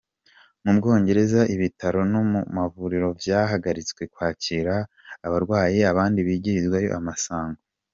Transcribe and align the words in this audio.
Mu 0.63 0.71
Bwongereza 0.77 1.41
ibitaro 1.55 2.01
n'amavuriro 2.11 3.07
vyahagaritse 3.21 4.01
kwakira 4.13 4.75
abarwayi 5.25 5.79
abandi 5.91 6.19
bigirizwayo 6.27 6.89
amasango. 7.01 7.61